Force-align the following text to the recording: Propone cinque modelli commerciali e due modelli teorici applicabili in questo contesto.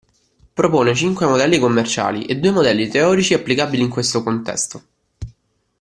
Propone 0.53 0.95
cinque 0.95 1.27
modelli 1.27 1.59
commerciali 1.59 2.25
e 2.25 2.35
due 2.39 2.49
modelli 2.49 2.87
teorici 2.87 3.35
applicabili 3.35 3.83
in 3.83 3.89
questo 3.89 4.23
contesto. 4.23 4.83